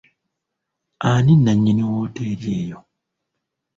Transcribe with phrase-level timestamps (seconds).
[1.09, 2.79] Ani nnanyini woteeri eyo?